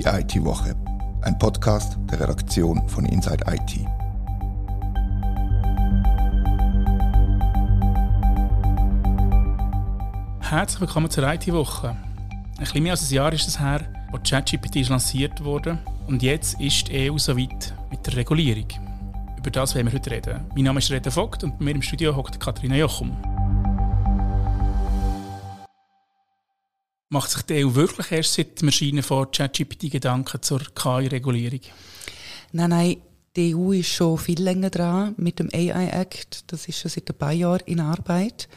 Die 0.00 0.06
IT-Woche, 0.06 0.74
ein 1.20 1.38
Podcast 1.38 1.98
der 2.10 2.20
Redaktion 2.20 2.88
von 2.88 3.04
Inside 3.04 3.44
IT. 3.46 3.86
Herzlich 10.40 10.80
willkommen 10.80 11.10
zur 11.10 11.30
IT-Woche. 11.30 11.88
Ein 11.88 11.98
bisschen 12.58 12.82
mehr 12.82 12.92
als 12.92 13.10
ein 13.10 13.14
Jahr 13.14 13.30
ist 13.34 13.46
es 13.46 13.60
her, 13.60 13.82
als 14.10 14.30
ChatGPT 14.30 14.88
lanciert 14.88 15.44
wurde 15.44 15.76
und 16.06 16.22
jetzt 16.22 16.58
ist 16.58 16.88
die 16.88 17.10
EU 17.10 17.18
soweit 17.18 17.74
mit 17.90 18.06
der 18.06 18.16
Regulierung. 18.16 18.68
Über 19.36 19.50
das 19.50 19.74
werden 19.74 19.88
wir 19.88 19.98
heute 19.98 20.12
reden. 20.12 20.40
Mein 20.54 20.64
Name 20.64 20.78
ist 20.78 20.90
Reda 20.90 21.10
Vogt 21.10 21.44
und 21.44 21.58
bei 21.58 21.66
mir 21.66 21.74
im 21.74 21.82
Studio 21.82 22.16
hockt 22.16 22.40
Katharina 22.40 22.76
Jochum. 22.76 23.14
Macht 27.12 27.32
sich 27.32 27.42
die 27.42 27.64
EU 27.64 27.74
wirklich 27.74 28.12
erst 28.12 28.34
seit 28.34 28.60
dem 28.60 28.68
Erscheinen 28.68 29.02
von 29.02 29.28
ChatGPT 29.28 29.90
Gedanken 29.90 30.40
zur 30.42 30.60
KI-Regulierung? 30.60 31.58
Nein, 32.52 32.70
nein, 32.70 32.96
die 33.34 33.52
EU 33.52 33.72
ist 33.72 33.88
schon 33.88 34.16
viel 34.16 34.40
länger 34.40 34.70
dran 34.70 35.16
mit 35.16 35.40
dem 35.40 35.48
AI 35.52 35.88
Act. 35.88 36.44
Das 36.52 36.68
ist 36.68 36.78
schon 36.78 36.88
seit 36.88 37.10
ein 37.10 37.18
paar 37.18 37.32
Jahren 37.32 37.66
in 37.66 37.80
Arbeit. 37.80 38.48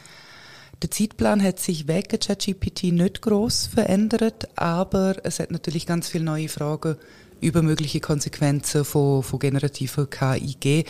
Der 0.80 0.92
Zeitplan 0.92 1.42
hat 1.42 1.58
sich 1.58 1.88
wegen 1.88 2.20
ChatGPT 2.20 2.92
nicht 2.92 3.22
groß 3.22 3.66
verändert, 3.66 4.46
aber 4.56 5.16
es 5.24 5.40
hat 5.40 5.50
natürlich 5.50 5.84
ganz 5.84 6.08
viele 6.08 6.22
neue 6.22 6.48
Fragen 6.48 6.94
über 7.40 7.60
mögliche 7.60 7.98
Konsequenzen 7.98 8.84
von, 8.84 9.24
von 9.24 9.40
generativer 9.40 10.06
KI 10.06 10.52
gegeben 10.52 10.88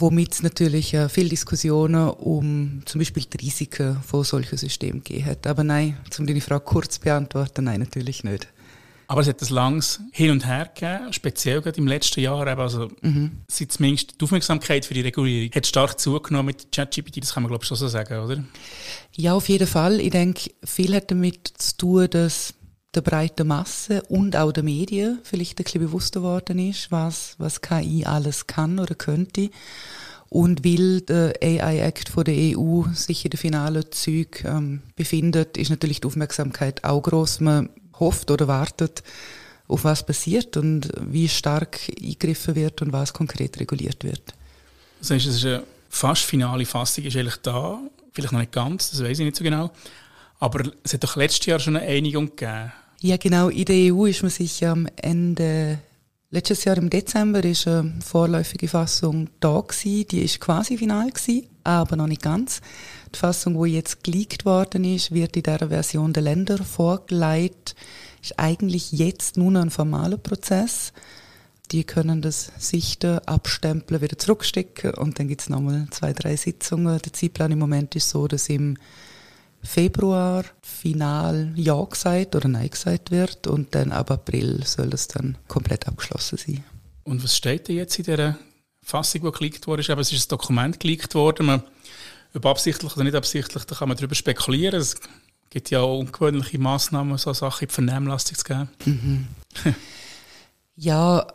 womit 0.00 0.32
es 0.32 0.42
natürlich 0.42 0.94
äh, 0.94 1.08
viele 1.08 1.28
Diskussionen 1.28 2.10
um 2.10 2.82
zum 2.84 2.98
Beispiel 3.00 3.24
die 3.24 3.44
Risiken 3.44 4.02
von 4.02 4.24
solchen 4.24 4.58
Systemen 4.58 5.02
gegeben 5.02 5.26
hat. 5.26 5.46
Aber 5.46 5.64
nein, 5.64 5.96
um 6.18 6.26
deine 6.26 6.40
Frage 6.40 6.64
kurz 6.64 6.94
zu 6.94 7.00
beantworten, 7.00 7.64
nein, 7.64 7.80
natürlich 7.80 8.24
nicht. 8.24 8.48
Aber 9.10 9.22
es 9.22 9.28
hat 9.28 9.40
ein 9.40 9.48
langes 9.48 10.00
Hin 10.12 10.30
und 10.30 10.46
Her 10.46 10.66
gegeben, 10.66 11.12
speziell 11.14 11.62
gerade 11.62 11.78
im 11.78 11.86
letzten 11.86 12.20
Jahr. 12.20 12.46
Also, 12.58 12.90
mhm. 13.00 13.38
seit 13.48 13.72
zumindest 13.72 14.20
die 14.20 14.24
Aufmerksamkeit 14.24 14.84
für 14.84 14.92
die 14.92 15.00
Regulierung 15.00 15.50
hat 15.54 15.66
stark 15.66 15.98
zugenommen 15.98 16.46
mit 16.46 16.70
ChatGPT, 16.70 17.22
das 17.22 17.32
kann 17.32 17.42
man 17.42 17.48
glaube 17.48 17.64
ich 17.64 17.68
schon 17.68 17.78
so 17.78 17.88
sagen, 17.88 18.18
oder? 18.18 18.44
Ja, 19.16 19.32
auf 19.32 19.48
jeden 19.48 19.66
Fall. 19.66 20.00
Ich 20.00 20.10
denke, 20.10 20.50
viel 20.62 20.94
hat 20.94 21.10
damit 21.10 21.48
zu 21.56 21.76
tun, 21.78 22.10
dass 22.10 22.52
der 22.98 23.10
breiten 23.10 23.46
Masse 23.46 24.02
und 24.08 24.36
auch 24.36 24.52
der 24.52 24.64
Medien 24.64 25.20
vielleicht 25.22 25.58
ein 25.58 25.64
bisschen 25.64 25.80
bewusster 25.80 26.20
geworden 26.20 26.58
ist, 26.58 26.90
was, 26.90 27.34
was 27.38 27.60
KI 27.60 28.04
alles 28.04 28.46
kann 28.46 28.78
oder 28.78 28.94
könnte. 28.94 29.50
Und 30.30 30.64
weil 30.64 31.00
der 31.02 31.34
AI 31.40 31.78
Act 31.80 32.08
von 32.08 32.24
der 32.24 32.34
EU 32.34 32.82
sich 32.92 33.24
in 33.24 33.30
der 33.30 33.38
finalen 33.38 33.84
Züg 33.90 34.44
ähm, 34.44 34.82
befindet, 34.96 35.56
ist 35.56 35.70
natürlich 35.70 36.00
die 36.00 36.06
Aufmerksamkeit 36.06 36.84
auch 36.84 37.00
groß. 37.00 37.40
Man 37.40 37.70
hofft 37.98 38.30
oder 38.30 38.48
wartet, 38.48 39.02
auf 39.68 39.84
was 39.84 40.04
passiert 40.04 40.56
und 40.56 40.90
wie 41.00 41.28
stark 41.28 41.78
eingegriffen 41.88 42.56
wird 42.56 42.82
und 42.82 42.92
was 42.92 43.12
konkret 43.12 43.58
reguliert 43.60 44.04
wird. 44.04 44.34
Das 44.98 45.10
heißt, 45.10 45.26
es 45.26 45.36
ist 45.36 45.44
eine 45.44 45.62
fast 45.88 46.24
finale 46.24 46.66
Fassung 46.66 47.04
ist 47.04 47.16
eigentlich 47.16 47.36
da, 47.36 47.78
vielleicht 48.12 48.32
noch 48.32 48.40
nicht 48.40 48.52
ganz, 48.52 48.90
das 48.90 49.02
weiß 49.02 49.20
ich 49.20 49.24
nicht 49.24 49.36
so 49.36 49.44
genau. 49.44 49.70
Aber 50.40 50.70
es 50.82 50.92
hat 50.92 51.04
doch 51.04 51.16
letztes 51.16 51.46
Jahr 51.46 51.58
schon 51.58 51.76
eine 51.76 51.86
Einigung 51.86 52.36
gegeben. 52.36 52.72
Ja, 53.00 53.16
genau. 53.16 53.48
In 53.48 53.64
der 53.64 53.94
EU 53.94 54.06
ist 54.06 54.22
man 54.22 54.30
sich 54.30 54.66
am 54.66 54.88
Ende 54.96 55.78
letztes 56.30 56.64
Jahr 56.64 56.76
im 56.78 56.90
Dezember 56.90 57.44
ist 57.44 57.68
eine 57.68 57.94
vorläufige 58.04 58.66
Fassung 58.66 59.30
da 59.38 59.60
gewesen. 59.60 60.08
Die 60.08 60.22
ist 60.22 60.40
quasi 60.40 60.76
final 60.76 61.10
gewesen, 61.10 61.46
aber 61.62 61.94
noch 61.94 62.08
nicht 62.08 62.22
ganz. 62.22 62.60
Die 63.14 63.18
Fassung, 63.18 63.62
die 63.62 63.74
jetzt 63.74 64.02
geleakt 64.02 64.44
worden 64.44 64.82
ist, 64.82 65.12
wird 65.12 65.36
in 65.36 65.44
dieser 65.44 65.68
Version 65.68 66.12
der 66.12 66.24
Länder 66.24 66.58
vorgelegt. 66.58 67.76
Ist 68.20 68.36
eigentlich 68.36 68.90
jetzt 68.90 69.36
nur 69.36 69.54
ein 69.54 69.70
formaler 69.70 70.18
Prozess. 70.18 70.92
Die 71.70 71.84
können 71.84 72.20
das 72.20 72.50
sichten, 72.58 73.20
abstempeln, 73.20 74.00
wieder 74.00 74.18
zurückstecken 74.18 74.94
und 74.94 75.20
dann 75.20 75.28
gibt 75.28 75.42
es 75.42 75.48
nochmal 75.50 75.86
zwei, 75.92 76.14
drei 76.14 76.34
Sitzungen. 76.34 76.98
Der 76.98 77.12
Zeitplan 77.12 77.52
im 77.52 77.60
Moment 77.60 77.94
ist 77.94 78.08
so, 78.08 78.26
dass 78.26 78.48
im 78.48 78.76
Februar 79.68 80.44
final 80.62 81.52
Ja 81.54 81.82
gesagt 81.84 82.34
oder 82.34 82.48
Nein 82.48 82.70
gesagt 82.70 83.10
wird 83.10 83.46
und 83.46 83.74
dann 83.74 83.92
ab 83.92 84.10
April 84.10 84.62
soll 84.64 84.94
es 84.94 85.08
dann 85.08 85.36
komplett 85.46 85.86
abgeschlossen 85.86 86.38
sein. 86.38 86.64
Und 87.04 87.22
was 87.22 87.36
steht 87.36 87.68
denn 87.68 87.76
jetzt 87.76 87.98
in 87.98 88.06
dieser 88.06 88.38
Fassung, 88.82 89.22
die 89.22 89.30
geleakt 89.30 89.66
wurde? 89.66 89.82
Eben, 89.82 90.00
es 90.00 90.10
ist 90.10 90.26
ein 90.26 90.30
Dokument 90.30 90.80
geleakt 90.80 91.14
worden. 91.14 91.46
Man, 91.46 91.62
ob 92.34 92.46
absichtlich 92.46 92.94
oder 92.94 93.04
nicht 93.04 93.14
absichtlich, 93.14 93.64
da 93.64 93.74
kann 93.74 93.88
man 93.88 93.96
darüber 93.98 94.14
spekulieren. 94.14 94.80
Es 94.80 94.96
gibt 95.50 95.70
ja 95.70 95.80
auch 95.80 95.98
ungewöhnliche 95.98 96.58
Massnahmen, 96.58 97.18
so 97.18 97.34
Sachen 97.34 97.64
in 97.64 97.68
die 97.68 97.74
Vernehmlassung 97.74 98.36
zu 98.36 98.44
geben. 98.44 98.68
Mhm. 98.86 99.26
ja, 100.76 101.26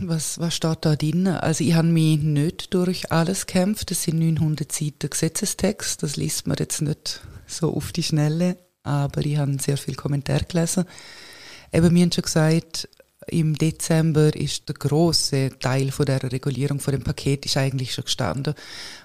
was, 0.00 0.38
was 0.38 0.54
steht 0.54 0.78
da 0.82 0.96
drin? 0.96 1.26
Also 1.26 1.64
ich 1.64 1.74
habe 1.74 1.88
mich 1.88 2.20
nicht 2.20 2.72
durch 2.72 3.12
alles 3.12 3.46
gekämpft. 3.46 3.90
Das 3.90 4.02
sind 4.02 4.18
900 4.18 4.70
Seiten 4.72 5.10
Gesetzestext. 5.10 6.02
Das 6.02 6.16
liest 6.16 6.46
man 6.46 6.56
jetzt 6.58 6.80
nicht 6.80 7.20
so 7.46 7.74
auf 7.74 7.92
die 7.92 8.02
Schnelle. 8.02 8.56
Aber 8.82 9.24
ich 9.24 9.36
habe 9.36 9.56
sehr 9.60 9.76
viel 9.76 9.94
Kommentar 9.94 10.40
gelesen. 10.40 10.84
Eben, 11.72 11.94
wir 11.94 12.02
haben 12.02 12.12
schon 12.12 12.22
gesagt, 12.22 12.88
im 13.26 13.56
Dezember 13.56 14.34
ist 14.34 14.68
der 14.68 14.76
große 14.76 15.50
Teil 15.60 15.90
von 15.90 16.06
der 16.06 16.22
Regulierung 16.22 16.80
von 16.80 16.92
dem 16.92 17.04
Paket 17.04 17.44
ist 17.44 17.56
eigentlich 17.56 17.92
schon 17.92 18.04
gestanden. 18.04 18.54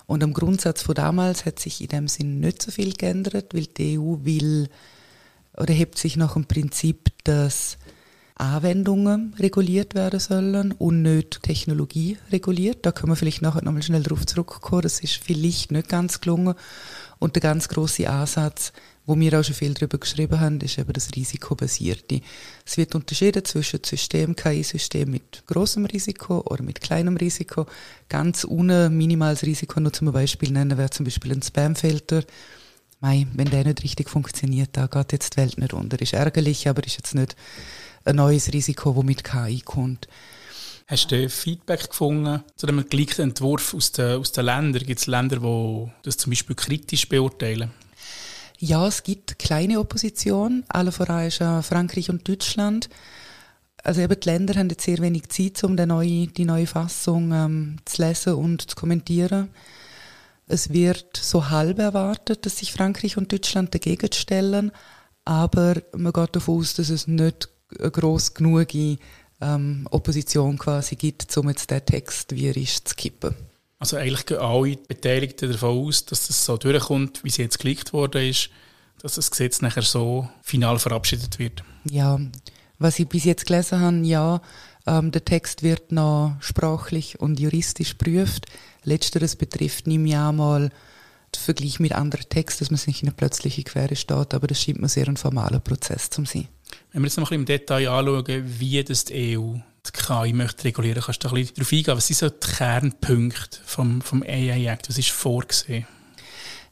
Und 0.05 0.23
am 0.23 0.33
Grundsatz 0.33 0.81
von 0.81 0.95
damals 0.95 1.45
hat 1.45 1.59
sich 1.59 1.81
in 1.81 1.89
dem 1.89 2.07
Sinn 2.07 2.39
nicht 2.39 2.61
so 2.61 2.71
viel 2.71 2.93
geändert, 2.93 3.53
weil 3.53 3.67
die 3.67 3.99
EU 3.99 4.19
will 4.23 4.69
oder 5.57 5.73
hebt 5.73 5.97
sich 5.97 6.15
nach 6.15 6.33
dem 6.33 6.45
Prinzip, 6.45 7.11
dass 7.23 7.77
Anwendungen 8.37 9.33
reguliert 9.39 9.95
werden 9.95 10.19
sollen 10.19 10.73
und 10.73 11.03
nicht 11.03 11.41
Technologie 11.41 12.17
reguliert. 12.33 12.85
Da 12.85 12.91
können 12.91 13.13
wir 13.13 13.15
vielleicht 13.15 13.41
nachher 13.41 13.63
nochmal 13.63 13.81
schnell 13.81 14.03
darauf 14.03 14.25
zurückkommen. 14.25 14.81
Das 14.81 14.99
ist 14.99 15.15
vielleicht 15.15 15.71
nicht 15.71 15.87
ganz 15.87 16.19
gelungen. 16.19 16.53
Und 17.17 17.35
der 17.35 17.41
ganz 17.41 17.69
große 17.69 18.09
Ansatz, 18.09 18.73
wo 19.05 19.17
wir 19.17 19.39
auch 19.39 19.43
schon 19.43 19.55
viel 19.55 19.73
darüber 19.73 19.99
geschrieben 19.99 20.41
haben, 20.41 20.59
ist 20.59 20.77
eben 20.77 20.91
das 20.91 21.15
Risikobasierte. 21.15 22.19
Es 22.65 22.75
wird 22.75 22.93
unterschieden 22.93 23.45
zwischen 23.45 23.79
System, 23.85 24.35
KI-System 24.35 25.09
mit 25.11 25.43
großem 25.47 25.85
Risiko 25.85 26.41
oder 26.41 26.61
mit 26.61 26.81
kleinem 26.81 27.15
Risiko. 27.15 27.67
Ganz 28.09 28.43
ohne 28.43 28.89
minimales 28.89 29.43
Risiko, 29.43 29.79
nur 29.79 29.93
zum 29.93 30.11
Beispiel 30.11 30.51
nennen, 30.51 30.77
wäre 30.77 30.89
zum 30.89 31.05
Beispiel 31.05 31.31
ein 31.31 31.41
Spamfilter. 31.41 32.23
Mei, 32.99 33.27
wenn 33.33 33.49
der 33.49 33.63
nicht 33.63 33.83
richtig 33.83 34.09
funktioniert, 34.09 34.71
da 34.73 34.87
geht 34.87 35.13
jetzt 35.13 35.35
die 35.35 35.37
Welt 35.37 35.57
nicht 35.57 35.73
unter. 35.73 36.01
Ist 36.01 36.13
ärgerlich, 36.13 36.67
aber 36.67 36.85
ist 36.85 36.97
jetzt 36.97 37.15
nicht 37.15 37.37
ein 38.05 38.15
neues 38.15 38.53
Risiko, 38.53 38.93
das 38.93 39.03
mit 39.03 39.23
KI 39.23 39.61
kommt. 39.61 40.07
Hast 40.87 41.11
du 41.11 41.27
Feedback 41.29 41.89
gefunden 41.89 42.43
zu 42.55 42.67
dem 42.67 42.87
gleichen 42.87 43.23
Entwurf 43.23 43.73
aus 43.73 43.91
den, 43.91 44.19
aus 44.19 44.31
den 44.31 44.45
Ländern? 44.45 44.83
Gibt 44.83 44.99
es 44.99 45.07
Länder, 45.07 45.37
die 45.37 45.91
das 46.03 46.17
zum 46.17 46.29
Beispiel 46.29 46.55
kritisch 46.55 47.09
beurteilen? 47.09 47.71
Ja, 48.59 48.87
es 48.87 49.03
gibt 49.03 49.39
kleine 49.39 49.79
Opposition, 49.79 50.63
alle 50.69 50.91
voran 50.91 51.25
ist 51.25 51.37
Frankreich 51.37 52.09
und 52.09 52.27
Deutschland. 52.27 52.89
Also 53.83 54.01
eben 54.01 54.19
die 54.19 54.29
Länder 54.29 54.55
haben 54.55 54.69
jetzt 54.69 54.85
sehr 54.85 54.99
wenig 54.99 55.29
Zeit, 55.29 55.63
um 55.63 55.75
die 55.75 55.85
neue, 55.85 56.27
die 56.27 56.45
neue 56.45 56.65
Fassung 56.67 57.31
ähm, 57.31 57.77
zu 57.85 58.01
lesen 58.01 58.33
und 58.33 58.69
zu 58.69 58.75
kommentieren. 58.75 59.49
Es 60.47 60.71
wird 60.71 61.17
so 61.17 61.49
halb 61.49 61.79
erwartet, 61.79 62.45
dass 62.45 62.57
sich 62.57 62.71
Frankreich 62.71 63.17
und 63.17 63.31
Deutschland 63.31 63.73
dagegen 63.73 64.11
stellen, 64.13 64.71
aber 65.25 65.81
man 65.95 66.13
geht 66.13 66.35
davon 66.35 66.59
aus, 66.59 66.75
dass 66.75 66.89
es 66.89 67.07
nicht 67.07 67.49
gross 67.91 68.33
genug 68.33 68.73
ähm, 69.41 69.87
Opposition 69.91 70.57
quasi 70.57 70.95
gibt, 70.95 71.35
um 71.37 71.49
jetzt 71.49 71.69
den 71.71 71.85
Text, 71.85 72.33
wie 72.33 72.47
er 72.47 72.57
ist, 72.57 72.89
zu 72.89 72.95
kippen. 72.95 73.35
Also 73.79 73.97
eigentlich 73.97 74.25
gehen 74.25 74.37
alle 74.37 74.77
Beteiligten 74.77 75.51
davon 75.51 75.85
aus, 75.87 76.05
dass 76.05 76.27
das 76.27 76.45
so 76.45 76.57
durchkommt, 76.57 77.23
wie 77.23 77.29
es 77.29 77.37
jetzt 77.37 77.59
geleakt 77.59 77.93
worden 77.93 78.29
ist, 78.29 78.49
dass 79.01 79.15
das 79.15 79.29
Gesetz 79.29 79.61
nachher 79.61 79.83
so 79.83 80.29
final 80.41 80.79
verabschiedet 80.79 81.37
wird. 81.39 81.63
Ja, 81.89 82.19
was 82.79 82.99
ich 82.99 83.07
bis 83.07 83.25
jetzt 83.25 83.45
gelesen 83.45 83.79
habe, 83.79 83.97
ja, 83.97 84.41
ähm, 84.87 85.11
der 85.11 85.25
Text 85.25 85.63
wird 85.63 85.91
noch 85.91 86.35
sprachlich 86.39 87.19
und 87.19 87.39
juristisch 87.39 87.95
prüft. 87.95 88.45
Letzteres 88.83 89.35
betrifft 89.35 89.87
nicht 89.87 89.99
mehr 89.99 90.31
mal 90.31 90.69
den 90.69 91.41
Vergleich 91.41 91.79
mit 91.79 91.93
anderen 91.93 92.29
Texten, 92.29 92.63
dass 92.63 92.71
man 92.71 92.77
sich 92.77 93.01
in 93.01 93.09
eine 93.09 93.15
plötzliche 93.15 93.63
Quere 93.63 93.95
steht, 93.95 94.33
aber 94.33 94.47
das 94.47 94.61
scheint 94.61 94.79
mir 94.79 94.89
sehr 94.89 95.07
ein 95.07 95.17
formaler 95.17 95.59
Prozess 95.59 96.09
zu 96.09 96.23
sein. 96.25 96.47
Wenn 96.91 97.01
wir 97.01 97.07
jetzt 97.07 97.17
noch 97.17 97.31
ein 97.31 97.41
bisschen 97.41 97.41
im 97.41 97.45
Detail 97.45 97.89
anschauen, 97.89 98.43
wie 98.59 98.83
das 98.83 99.05
die 99.05 99.37
EU 99.37 99.55
die 99.85 99.91
KI 99.91 100.33
möchte 100.33 100.65
regulieren, 100.65 101.03
kannst 101.03 101.23
du 101.23 101.27
ein 101.27 101.35
bisschen 101.35 101.55
darauf 101.55 101.71
eingehen, 101.71 101.97
was 101.97 102.07
sind 102.07 102.17
so 102.17 102.29
die 102.29 102.47
Kernpunkte 102.47 103.59
vom, 103.65 104.01
vom 104.01 104.23
AI 104.23 104.65
Act, 104.67 104.89
was 104.89 104.97
ist 104.97 105.09
vorgesehen? 105.09 105.85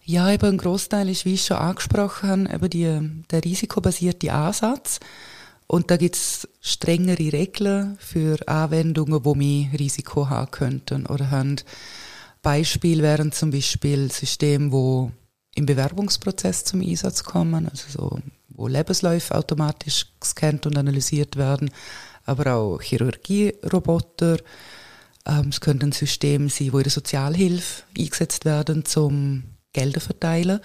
Ja, 0.06 0.32
eben 0.32 0.46
ein 0.46 0.58
Großteil 0.58 1.08
ist, 1.10 1.24
wie 1.24 1.36
ich 1.36 1.46
schon 1.46 1.58
angesprochen 1.58 2.50
habe, 2.50 2.54
eben 2.54 2.70
die, 2.70 3.26
der 3.32 3.44
risikobasierte 3.44 4.34
Ansatz. 4.34 5.00
Und 5.68 5.90
da 5.92 5.98
gibt 5.98 6.16
es 6.16 6.48
strengere 6.60 7.32
Regeln 7.32 7.98
für 8.00 8.38
Anwendungen, 8.48 9.24
wo 9.24 9.34
mehr 9.34 9.68
Risiko 9.80 10.30
haben 10.30 10.52
könnten 10.52 11.06
oder 11.06 11.32
haben. 11.32 11.56
Beispiel 12.42 13.02
wären 13.02 13.32
zum 13.32 13.52
Beispiel 13.52 14.12
Systeme, 14.12 14.72
wo 14.74 15.12
im 15.56 15.66
Bewerbungsprozess 15.66 16.66
zum 16.66 16.82
Einsatz 16.82 17.24
kommen, 17.24 17.70
also 17.70 17.86
so 17.90 18.20
wo 18.56 18.68
Lebensläufe 18.68 19.36
automatisch 19.36 20.08
gescannt 20.20 20.66
und 20.66 20.78
analysiert 20.78 21.36
werden, 21.36 21.72
aber 22.26 22.56
auch 22.56 22.82
Chirurgieroboter. 22.82 24.38
Ähm, 25.26 25.50
es 25.50 25.62
könnte 25.62 25.86
ein 25.86 25.92
System 25.92 26.50
sein, 26.50 26.74
wo 26.74 26.78
in 26.78 26.84
der 26.84 26.92
Sozialhilfe 26.92 27.84
eingesetzt 27.98 28.46
werden, 28.46 28.86
zum 28.86 29.44
Gelder 29.72 30.02
verteilen. 30.02 30.60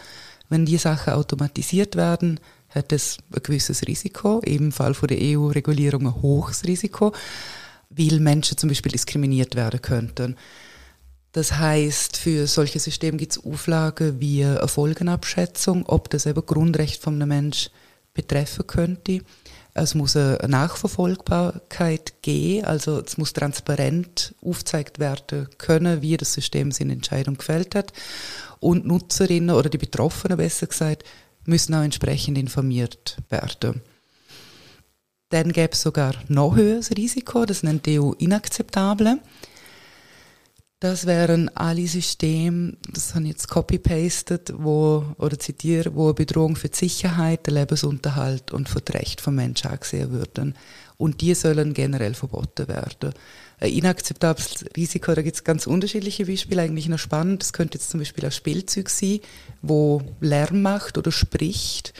Wenn 0.49 0.67
die 0.67 0.79
Sachen 0.79 1.13
automatisiert 1.13 1.97
werden, 1.97 2.41
hat 2.71 2.93
es 2.93 3.19
ein 3.35 3.43
gewisses 3.43 3.87
Risiko, 3.87 4.41
im 4.41 4.73
Fall 4.73 4.95
von 4.95 5.09
der 5.09 5.19
EU-Regulierung 5.21 6.07
ein 6.07 6.23
hohes 6.23 6.65
Risiko, 6.65 7.13
weil 7.91 8.21
Menschen 8.21 8.59
zum 8.59 8.69
Beispiel 8.69 8.93
diskriminiert 8.93 9.55
werden 9.55 9.81
könnten. 9.81 10.37
Das 11.33 11.59
heißt, 11.59 12.17
für 12.17 12.47
solche 12.47 12.81
Systeme 12.81 13.19
gibt 13.19 13.33
es 13.33 13.45
Auflagen 13.45 14.19
wie 14.21 14.47
Folgenabschätzung, 14.67 15.85
ob 15.87 16.09
das 16.11 16.27
eben 16.27 16.45
Grundrecht 16.45 17.03
von 17.03 17.15
einem 17.15 17.29
Menschen 17.29 17.71
betreffen 18.15 18.67
könnte. 18.67 19.21
Es 19.75 19.95
muss 19.95 20.17
eine 20.17 20.39
Nachverfolgbarkeit 20.49 22.15
geben, 22.23 22.65
also 22.65 23.01
es 23.01 23.17
muss 23.19 23.33
transparent 23.33 24.35
aufgezeigt 24.43 24.99
werden 24.99 25.49
können, 25.59 26.03
wie 26.03 26.17
das 26.17 26.33
System 26.33 26.73
seine 26.73 26.95
Entscheidung 26.95 27.37
gefällt 27.37 27.77
hat. 27.77 27.93
Und 28.59 28.87
Nutzerinnen 28.87 29.55
oder 29.55 29.69
die 29.69 29.79
Betroffenen 29.79 30.39
besser 30.39 30.67
gesagt, 30.67 31.05
müssen 31.45 31.75
auch 31.75 31.83
entsprechend 31.83 32.39
informiert 32.39 33.19
werden. 33.29 33.83
Dann 35.29 35.53
gäbe 35.53 35.75
es 35.75 35.83
sogar 35.83 36.15
noch 36.27 36.57
höheres 36.57 36.91
Risiko, 36.91 37.45
das 37.45 37.63
nennt 37.63 37.87
die 37.87 38.01
EU 38.01 38.13
inakzeptable. 38.13 39.19
Das 40.81 41.07
wären 41.07 41.49
alle 41.57 41.89
Systeme, 41.89 42.75
das 42.93 43.17
habe 43.17 43.25
ich 43.25 43.31
jetzt 43.31 43.49
copy-pasted, 43.49 44.55
wo, 44.59 45.05
oder 45.19 45.37
zitiere, 45.37 45.93
wo 45.97 46.05
eine 46.05 46.15
Bedrohung 46.15 46.55
für 46.55 46.69
die 46.69 46.77
Sicherheit, 46.77 47.49
den 47.49 47.55
Lebensunterhalt 47.55 48.53
und 48.53 48.69
für 48.69 48.81
das 48.81 48.95
Recht 48.95 49.21
von 49.21 49.35
Menschen 49.35 49.73
angesehen 49.73 50.13
würden. 50.13 50.55
Und 50.97 51.21
die 51.21 51.35
sollen 51.35 51.75
generell 51.75 52.15
verboten 52.15 52.69
werden. 52.69 53.13
Ein 53.59 53.73
inakzeptables 53.73 54.67
Risiko, 54.77 55.13
da 55.17 55.23
gibt 55.23 55.35
es 55.35 55.43
ganz 55.43 55.67
unterschiedliche 55.67 56.27
Beispiele, 56.27 56.63
eigentlich 56.63 56.89
noch 56.89 57.01
spannend. 57.01 57.43
Das 57.43 57.53
könnte 57.53 57.79
jetzt 57.79 57.91
zum 57.91 57.99
Beispiel 57.99 58.27
ein 58.27 58.31
Spielzeug 58.31 58.89
sein, 58.89 59.19
wo 59.63 60.01
Lärm 60.21 60.63
macht 60.63 60.97
oder 60.97 61.11
spricht. 61.11 61.93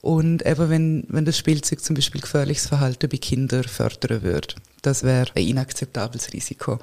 Und 0.00 0.44
eben 0.44 0.68
wenn, 0.68 1.04
wenn 1.08 1.24
das 1.24 1.38
Spielzeug 1.38 1.80
zum 1.80 1.94
Beispiel 1.94 2.22
gefährliches 2.22 2.66
Verhalten 2.66 3.08
bei 3.08 3.18
Kindern 3.18 3.64
fördern 3.64 4.22
würde. 4.22 4.56
Das 4.82 5.04
wäre 5.04 5.30
ein 5.36 5.46
inakzeptables 5.46 6.32
Risiko. 6.32 6.80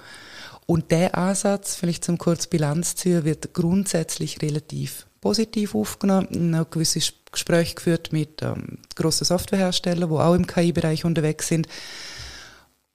Und 0.68 0.92
der 0.92 1.18
Ansatz, 1.18 1.75
vielleicht 1.75 2.04
zum 2.04 2.18
kurz 2.18 2.46
Bilanz 2.46 2.96
ziehen, 2.96 3.24
wird 3.24 3.54
grundsätzlich 3.54 4.42
relativ 4.42 5.08
positiv 5.22 5.74
aufgenommen. 5.74 6.54
Auch 6.56 6.69
gewisse 6.69 7.00
Gespräche 7.31 7.75
geführt 7.75 8.12
mit 8.12 8.42
ähm, 8.42 8.78
grossen 8.96 9.24
Softwareherstellern, 9.24 10.10
die 10.10 10.16
auch 10.16 10.34
im 10.34 10.46
KI-Bereich 10.46 11.06
unterwegs 11.06 11.48
sind. 11.48 11.68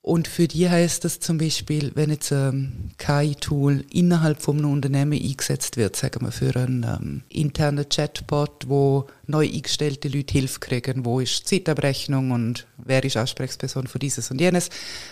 Und 0.04 0.26
für 0.26 0.48
die 0.48 0.68
heißt 0.68 1.04
das 1.04 1.20
zum 1.20 1.38
Beispiel, 1.38 1.92
wenn 1.94 2.10
jetzt 2.10 2.32
ein 2.32 2.90
KI-Tool 2.98 3.84
innerhalb 3.92 4.42
von 4.42 4.58
einem 4.58 4.72
Unternehmen 4.72 5.12
eingesetzt 5.12 5.76
wird, 5.76 5.94
sagen 5.94 6.24
wir 6.26 6.32
für 6.32 6.56
einen 6.56 6.82
ähm, 6.82 7.22
internen 7.28 7.88
Chatbot, 7.88 8.64
wo 8.66 9.06
neu 9.28 9.48
eingestellte 9.48 10.08
Leute 10.08 10.32
Hilfe 10.32 10.58
kriegen, 10.58 11.04
wo 11.04 11.20
ist 11.20 11.38
die 11.38 11.62
Zeitabrechnung 11.62 12.32
und 12.32 12.66
wer 12.78 13.04
ist 13.04 13.16
Ansprechperson 13.16 13.86
für 13.86 14.00
dieses 14.00 14.32
und 14.32 14.40
jenes, 14.40 14.70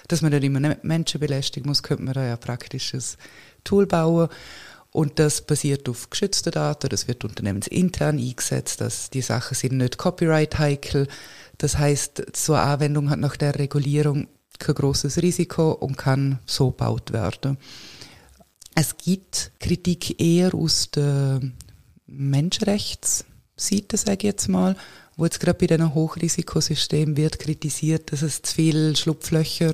dass 0.08 0.22
man 0.22 0.32
nicht 0.32 0.42
immer 0.42 0.76
Menschen 0.82 1.20
belästigen 1.20 1.68
muss, 1.68 1.84
könnte 1.84 2.02
man 2.02 2.14
da 2.14 2.26
ja 2.26 2.36
praktisches 2.36 3.16
Tool 3.62 3.86
bauen. 3.86 4.28
Und 4.90 5.20
das 5.20 5.42
basiert 5.42 5.88
auf 5.88 6.10
geschützten 6.10 6.50
Daten, 6.50 6.88
das 6.88 7.06
wird 7.06 7.22
unternehmensintern 7.22 8.18
eingesetzt, 8.18 8.80
dass 8.80 9.08
die 9.08 9.22
Sachen 9.22 9.54
sind 9.54 9.76
nicht 9.76 9.98
copyright-heikel. 9.98 11.06
Das 11.58 11.78
heißt, 11.78 12.36
so 12.36 12.54
eine 12.54 12.62
Anwendung 12.62 13.08
hat 13.08 13.20
nach 13.20 13.36
der 13.36 13.56
Regulierung 13.56 14.26
kein 14.60 14.74
großes 14.74 15.20
Risiko 15.22 15.72
und 15.72 15.96
kann 15.96 16.38
so 16.46 16.70
gebaut 16.70 17.12
werden. 17.12 17.58
Es 18.74 18.96
gibt 18.96 19.52
Kritik 19.58 20.20
eher 20.20 20.54
aus 20.54 20.90
der 20.90 21.40
Menschenrechtsseite, 22.06 23.96
sage 23.96 24.18
ich 24.18 24.22
jetzt 24.22 24.48
mal, 24.48 24.76
wo 25.16 25.24
jetzt 25.24 25.40
gerade 25.40 25.58
bei 25.58 25.66
diesen 25.66 25.94
Hochrisikosystemen 25.94 27.16
wird 27.16 27.38
kritisiert, 27.38 28.12
dass 28.12 28.22
es 28.22 28.42
zu 28.42 28.54
viele 28.54 28.96
Schlupflöcher 28.96 29.72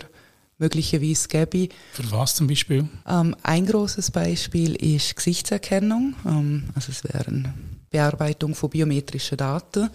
möglicherweise 0.59 1.29
gäbe. 1.29 1.69
Für 1.93 2.11
was 2.11 2.35
zum 2.35 2.47
Beispiel? 2.47 2.89
Ähm, 3.07 3.37
ein 3.43 3.67
großes 3.67 4.11
Beispiel 4.11 4.75
ist 4.75 5.15
Gesichtserkennung. 5.15 6.15
Ähm, 6.25 6.65
also 6.75 6.91
es 6.91 7.05
wäre 7.05 7.27
eine 7.27 7.55
Bearbeitung 7.91 8.55
von 8.55 8.71
biometrischen 8.71 9.39
Daten. 9.39 9.91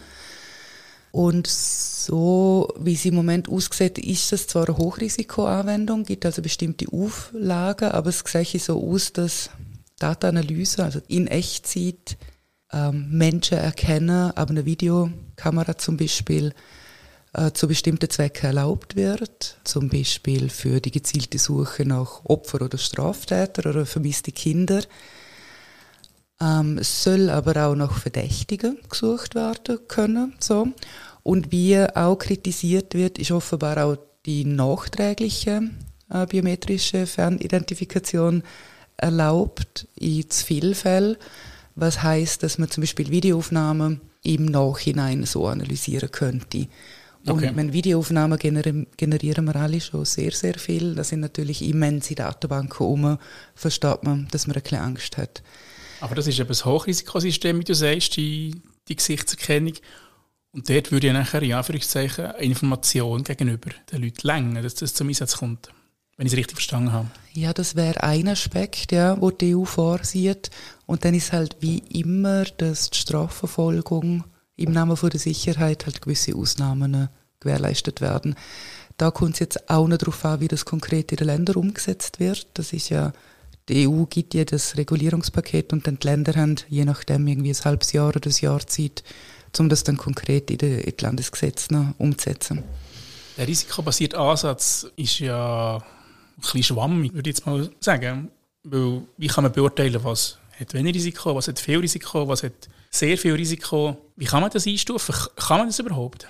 Und 1.11 1.47
so, 1.47 2.73
wie 2.79 2.95
sie 2.95 3.09
im 3.09 3.15
Moment 3.15 3.49
aussieht, 3.49 3.97
ist 3.97 4.31
das 4.31 4.47
zwar 4.47 4.67
eine 4.67 4.77
Hochrisikoanwendung, 4.77 6.05
gibt 6.05 6.25
also 6.25 6.41
bestimmte 6.41 6.85
Auflagen, 6.91 7.91
aber 7.91 8.09
es 8.09 8.23
sieht 8.25 8.61
so 8.61 8.81
aus, 8.81 9.11
dass 9.11 9.49
Datenanalyse, 9.99 10.83
also 10.83 11.01
in 11.07 11.27
Echtzeit, 11.27 12.17
ähm, 12.71 13.09
Menschen 13.11 13.57
erkennen, 13.57 14.31
aber 14.31 14.51
eine 14.51 14.65
Videokamera 14.65 15.77
zum 15.77 15.97
Beispiel 15.97 16.53
äh, 17.33 17.51
zu 17.51 17.67
bestimmten 17.67 18.09
Zwecken 18.09 18.47
erlaubt 18.47 18.95
wird, 18.95 19.57
zum 19.63 19.89
Beispiel 19.89 20.49
für 20.49 20.79
die 20.79 20.91
gezielte 20.91 21.37
Suche 21.37 21.85
nach 21.85 22.25
Opfer 22.25 22.61
oder 22.61 22.77
Straftäter 22.77 23.69
oder 23.69 23.85
vermisste 23.85 24.31
Kinder. 24.31 24.81
Ähm, 26.41 26.79
es 26.79 27.03
soll 27.03 27.29
aber 27.29 27.67
auch 27.67 27.75
nach 27.75 27.99
Verdächtigen 27.99 28.79
gesucht 28.89 29.35
werden 29.35 29.79
können. 29.87 30.33
So. 30.39 30.69
Und 31.23 31.51
wie 31.51 31.77
auch 31.79 32.17
kritisiert 32.17 32.95
wird, 32.95 33.19
ist 33.19 33.31
offenbar 33.31 33.85
auch 33.85 33.97
die 34.25 34.45
nachträgliche 34.45 35.69
äh, 36.09 36.25
biometrische 36.25 37.05
Fernidentifikation 37.05 38.43
erlaubt 38.97 39.87
in 39.95 40.29
zu 40.29 40.45
vielen 40.45 40.75
Fällen. 40.75 41.17
Was 41.75 42.01
heißt, 42.03 42.43
dass 42.43 42.57
man 42.57 42.69
zum 42.69 42.81
Beispiel 42.81 43.09
Videoaufnahmen 43.11 44.01
im 44.23 44.45
Nachhinein 44.45 45.23
so 45.25 45.47
analysieren 45.47 46.11
könnte. 46.11 46.67
Und 47.25 47.33
okay. 47.33 47.51
wenn 47.53 47.71
Videoaufnahmen 47.71 48.37
generieren, 48.37 48.87
generieren 48.97 49.45
wir 49.45 49.55
alle 49.55 49.79
schon 49.79 50.05
sehr, 50.05 50.31
sehr 50.31 50.55
viel. 50.55 50.95
Da 50.95 51.03
sind 51.03 51.19
natürlich 51.19 51.61
immense 51.67 52.15
Datenbanken 52.15 52.85
um, 52.85 53.17
versteht 53.53 54.03
man, 54.03 54.27
dass 54.31 54.47
man 54.47 54.55
ein 54.55 54.63
bisschen 54.63 54.79
Angst 54.79 55.17
hat. 55.17 55.43
Aber 56.01 56.15
das 56.15 56.27
ist 56.27 56.39
eben 56.39 56.49
das 56.49 56.65
Hochrisikosystem, 56.65 57.59
wie 57.59 57.63
du 57.63 57.75
sagst, 57.75 58.17
die, 58.17 58.61
die 58.87 58.95
Gesichtserkennung. 58.95 59.73
Und 60.51 60.69
dort 60.69 60.91
würde 60.91 61.07
ja 61.07 61.13
nachher 61.13 61.41
in 61.41 61.53
Anführungszeichen 61.53 62.31
Information 62.39 63.23
gegenüber 63.23 63.69
den 63.91 64.01
Leuten 64.03 64.27
länger, 64.27 64.61
dass 64.63 64.75
das 64.75 64.93
zum 64.93 65.07
Einsatz 65.07 65.37
kommt. 65.37 65.69
Wenn 66.17 66.27
ich 66.27 66.33
es 66.33 66.37
richtig 66.37 66.57
verstanden 66.57 66.91
habe. 66.91 67.07
Ja, 67.33 67.53
das 67.53 67.75
wäre 67.75 68.03
ein 68.03 68.27
Aspekt, 68.27 68.91
ja, 68.91 69.19
wo 69.21 69.31
die 69.31 69.55
EU 69.55 69.63
vorsieht. 69.63 70.49
Und 70.85 71.05
dann 71.05 71.13
ist 71.13 71.31
halt 71.31 71.57
wie 71.61 71.79
immer, 71.79 72.43
dass 72.43 72.89
die 72.89 72.97
Strafverfolgung 72.97 74.25
im 74.57 74.71
Namen 74.71 74.97
von 74.97 75.09
der 75.09 75.19
Sicherheit 75.19 75.85
halt 75.85 76.01
gewisse 76.01 76.35
Ausnahmen 76.35 77.09
gewährleistet 77.39 78.01
werden. 78.01 78.35
Da 78.97 79.09
kommt 79.09 79.33
es 79.33 79.39
jetzt 79.39 79.69
auch 79.69 79.87
noch 79.87 79.97
darauf 79.97 80.23
an, 80.25 80.41
wie 80.41 80.47
das 80.47 80.65
konkret 80.65 81.11
in 81.11 81.17
den 81.17 81.27
Ländern 81.27 81.55
umgesetzt 81.55 82.19
wird. 82.19 82.47
Das 82.55 82.73
ist 82.73 82.89
ja 82.89 83.13
die 83.69 83.87
EU 83.87 84.05
gibt 84.05 84.33
ja 84.33 84.43
das 84.43 84.77
Regulierungspaket 84.77 85.71
und 85.73 85.87
dann 85.87 85.99
die 85.99 86.07
Länder 86.07 86.33
haben 86.33 86.55
je 86.67 86.85
nachdem 86.85 87.27
irgendwie 87.27 87.51
ein 87.51 87.65
halbes 87.65 87.91
Jahr 87.91 88.07
oder 88.07 88.21
ein 88.25 88.35
Jahr 88.39 88.65
Zeit, 88.67 89.03
um 89.59 89.69
das 89.69 89.83
dann 89.83 89.97
konkret 89.97 90.49
in 90.49 90.57
die, 90.57 90.93
Landesgesetze 90.99 91.93
umzusetzen. 91.97 92.63
Der 93.37 93.47
risikobasierte 93.47 94.17
Ansatz 94.17 94.87
ist 94.95 95.19
ja 95.19 95.77
ein 95.77 95.83
bisschen 96.41 96.63
schwammig, 96.63 97.13
würde 97.13 97.29
ich 97.29 97.37
jetzt 97.37 97.45
mal 97.45 97.69
sagen. 97.79 98.29
Weil 98.63 99.01
wie 99.17 99.27
kann 99.27 99.43
man 99.43 99.53
beurteilen, 99.53 100.03
was 100.03 100.37
hat 100.59 100.73
wenig 100.73 100.95
Risiko, 100.95 101.35
was 101.35 101.47
hat 101.47 101.59
viel 101.59 101.79
Risiko, 101.79 102.27
was 102.27 102.43
hat 102.43 102.69
sehr 102.89 103.17
viel 103.17 103.33
Risiko? 103.33 103.97
Wie 104.15 104.25
kann 104.25 104.41
man 104.41 104.51
das 104.51 104.67
einstufen? 104.67 105.15
Kann 105.35 105.59
man 105.59 105.67
das 105.67 105.79
überhaupt? 105.79 106.27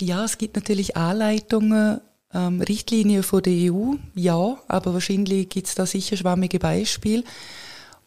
Ja, 0.00 0.24
es 0.24 0.38
gibt 0.38 0.54
natürlich 0.54 0.96
Anleitungen 0.96 2.00
ähm, 2.34 2.60
Richtlinie 2.60 3.22
von 3.22 3.42
der 3.42 3.72
EU, 3.72 3.94
ja, 4.14 4.58
aber 4.68 4.94
wahrscheinlich 4.94 5.48
gibt 5.48 5.68
es 5.68 5.74
da 5.74 5.86
sicher 5.86 6.16
schwammige 6.16 6.58
Beispiele. 6.58 7.24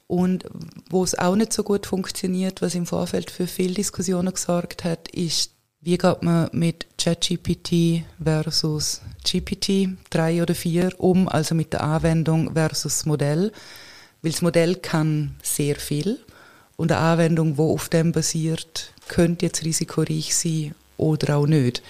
Und 0.07 0.45
wo 0.89 1.03
es 1.03 1.17
auch 1.17 1.35
nicht 1.35 1.53
so 1.53 1.63
gut 1.63 1.85
funktioniert, 1.85 2.61
was 2.61 2.75
im 2.75 2.85
Vorfeld 2.85 3.31
für 3.31 3.47
viele 3.47 3.75
Diskussionen 3.75 4.33
gesorgt 4.33 4.83
hat, 4.83 5.07
ist, 5.07 5.51
wie 5.79 5.97
geht 5.97 6.21
man 6.21 6.49
mit 6.51 6.85
ChatGPT 6.97 8.03
versus 8.21 9.01
GPT 9.23 9.97
3 10.09 10.43
oder 10.43 10.53
4 10.53 10.99
um, 10.99 11.29
also 11.29 11.55
mit 11.55 11.73
der 11.73 11.83
Anwendung 11.83 12.53
versus 12.53 13.05
Modell. 13.05 13.51
Weil 14.21 14.31
das 14.31 14.41
Modell 14.41 14.75
kann 14.75 15.35
sehr 15.41 15.77
viel 15.77 16.19
und 16.75 16.91
eine 16.91 17.01
Anwendung, 17.01 17.55
die 17.55 17.61
auf 17.61 17.89
dem 17.89 18.11
basiert, 18.11 18.93
könnte 19.07 19.45
jetzt 19.45 19.63
risikoreich 19.63 20.35
sein 20.35 20.75
oder 20.97 21.37
auch 21.37 21.47
nicht 21.47 21.81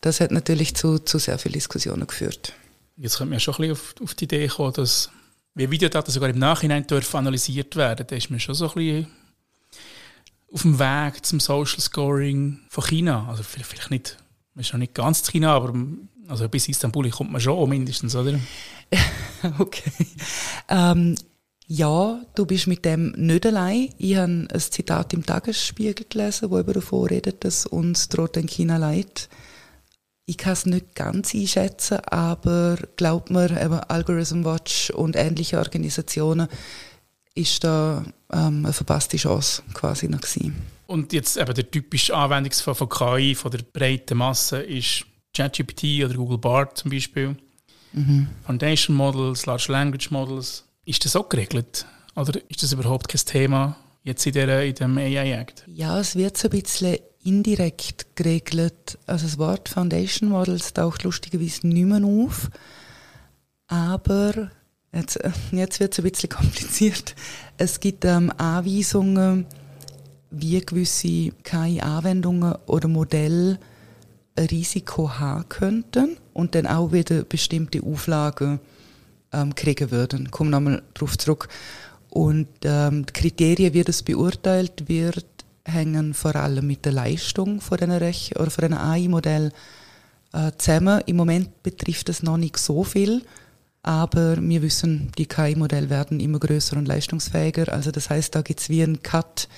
das 0.00 0.20
hat 0.20 0.30
natürlich 0.30 0.74
zu, 0.74 0.98
zu 0.98 1.18
sehr 1.18 1.38
vielen 1.38 1.54
Diskussionen 1.54 2.06
geführt. 2.06 2.54
Jetzt 2.96 3.18
man 3.20 3.32
ja 3.32 3.40
schon 3.40 3.54
ein 3.54 3.68
bisschen 3.68 3.72
auf, 3.72 3.94
auf 4.02 4.14
die 4.14 4.24
Idee 4.24 4.48
kommen, 4.48 4.72
dass 4.74 5.10
wie 5.54 5.70
Videodaten 5.70 6.12
sogar 6.12 6.30
im 6.30 6.38
Nachhinein 6.38 6.86
dürfen 6.86 7.16
analysiert 7.16 7.76
werden. 7.76 8.06
Da 8.06 8.16
ist 8.16 8.30
man 8.30 8.40
schon 8.40 8.54
so 8.54 8.68
ein 8.68 8.74
bisschen 8.74 9.06
auf 10.52 10.62
dem 10.62 10.78
Weg 10.78 11.24
zum 11.24 11.40
Social 11.40 11.80
Scoring 11.80 12.60
von 12.68 12.84
China. 12.84 13.26
Also 13.28 13.42
vielleicht 13.42 13.90
nicht, 13.90 14.16
man 14.54 14.62
ist 14.62 14.72
noch 14.72 14.78
nicht 14.78 14.94
ganz 14.94 15.22
zu 15.22 15.32
China, 15.32 15.54
aber 15.54 15.74
also 16.28 16.48
bis 16.48 16.68
Istanbul 16.68 17.10
kommt 17.10 17.32
man 17.32 17.40
schon 17.40 17.68
mindestens, 17.68 18.14
oder? 18.14 18.38
okay. 19.58 19.92
Ähm, 20.68 21.16
ja, 21.66 22.20
du 22.34 22.46
bist 22.46 22.66
mit 22.66 22.84
dem 22.84 23.12
nicht 23.12 23.46
allein. 23.46 23.90
Ich 23.98 24.16
habe 24.16 24.48
ein 24.52 24.60
Zitat 24.60 25.12
im 25.12 25.24
Tagesspiegel 25.24 26.06
gelesen, 26.08 26.50
wo 26.50 26.58
über 26.58 26.72
davon 26.72 27.06
redet, 27.06 27.44
dass 27.44 27.66
uns 27.66 28.08
droht 28.08 28.36
in 28.36 28.48
China 28.48 28.76
leid. 28.76 29.28
Ich 30.30 30.38
kann 30.38 30.52
es 30.52 30.64
nicht 30.64 30.94
ganz 30.94 31.34
einschätzen, 31.34 31.98
aber 32.06 32.78
glaubt 32.94 33.30
mir, 33.30 33.50
eben 33.50 33.80
Algorithm 33.80 34.44
Watch 34.44 34.90
und 34.90 35.16
ähnliche 35.16 35.58
Organisationen 35.58 36.46
ist 37.34 37.64
da 37.64 38.04
ähm, 38.32 38.64
eine 38.64 38.72
verpasste 38.72 39.16
Chance 39.16 39.64
quasi 39.74 40.06
noch 40.06 40.20
gewesen. 40.20 40.54
Und 40.86 41.12
jetzt 41.12 41.36
eben 41.36 41.52
der 41.52 41.68
typische 41.68 42.14
Anwendungsfall 42.14 42.76
von 42.76 42.88
KI, 42.88 43.34
von 43.34 43.50
der 43.50 43.62
breiten 43.72 44.18
Masse, 44.18 44.62
ist 44.62 45.04
ChatGPT 45.34 46.04
oder 46.04 46.14
Google 46.14 46.38
Bart 46.38 46.78
zum 46.78 46.92
Beispiel. 46.92 47.36
Mhm. 47.92 48.28
Foundation 48.46 48.94
Models, 48.94 49.46
Large 49.46 49.72
Language 49.72 50.12
Models. 50.12 50.64
Ist 50.84 51.04
das 51.04 51.16
auch 51.16 51.28
geregelt? 51.28 51.86
Oder 52.14 52.40
ist 52.48 52.62
das 52.62 52.72
überhaupt 52.72 53.08
kein 53.08 53.20
Thema 53.24 53.76
jetzt 54.04 54.24
in, 54.26 54.34
der, 54.34 54.64
in 54.64 54.76
dem 54.76 54.96
AI 54.96 55.32
Act? 55.32 55.64
Ja, 55.66 55.98
es 55.98 56.14
wird 56.14 56.38
so 56.38 56.46
ein 56.46 56.62
bisschen 56.62 56.98
indirekt 57.22 58.16
geregelt. 58.16 58.98
Also 59.06 59.26
das 59.26 59.38
Wort 59.38 59.68
Foundation 59.68 60.30
Models 60.30 60.72
taucht 60.72 61.02
lustigerweise 61.04 61.66
nicht 61.66 61.86
mehr 61.86 62.04
auf. 62.04 62.50
Aber 63.68 64.50
jetzt, 64.92 65.18
jetzt 65.52 65.80
wird 65.80 65.92
es 65.92 65.98
ein 65.98 66.10
bisschen 66.10 66.28
kompliziert. 66.28 67.14
Es 67.58 67.80
gibt 67.80 68.04
ähm, 68.04 68.32
Anweisungen, 68.36 69.46
wie 70.30 70.60
gewisse 70.60 71.32
KI-Anwendungen 71.42 72.54
oder 72.66 72.88
Modelle 72.88 73.58
ein 74.36 74.46
Risiko 74.46 75.18
haben 75.18 75.48
könnten 75.48 76.16
und 76.32 76.54
dann 76.54 76.66
auch 76.66 76.92
wieder 76.92 77.24
bestimmte 77.24 77.82
Auflagen 77.82 78.60
ähm, 79.32 79.54
kriegen 79.54 79.90
würden. 79.90 80.26
Ich 80.26 80.30
komme 80.30 80.50
nochmal 80.50 80.82
darauf 80.94 81.18
zurück. 81.18 81.48
Und 82.10 82.48
ähm, 82.64 83.06
die 83.06 83.12
Kriterien, 83.12 83.72
wie 83.72 83.84
das 83.84 84.02
beurteilt 84.02 84.88
wird, 84.88 85.26
hängen 85.70 86.14
vor 86.14 86.36
allem 86.36 86.66
mit 86.66 86.84
der 86.84 86.92
Leistung 86.92 87.60
von 87.60 87.78
Rech 87.78 88.34
oder 88.36 88.50
von 88.50 88.62
diesen 88.62 88.78
AI-Modell 88.78 89.52
äh, 90.32 90.52
zusammen. 90.58 91.02
Im 91.06 91.16
Moment 91.16 91.62
betrifft 91.62 92.08
das 92.08 92.22
noch 92.22 92.36
nicht 92.36 92.56
so 92.56 92.84
viel, 92.84 93.22
aber 93.82 94.36
wir 94.40 94.62
wissen, 94.62 95.10
die 95.16 95.26
KI-Modelle 95.26 95.90
werden 95.90 96.20
immer 96.20 96.38
größer 96.38 96.76
und 96.76 96.86
leistungsfähiger. 96.86 97.72
Also 97.72 97.90
das 97.90 98.10
heißt, 98.10 98.34
da 98.34 98.42
gibt 98.42 98.60
es 98.60 98.68
wie 98.68 98.82
einen 98.82 99.02
Cut 99.02 99.48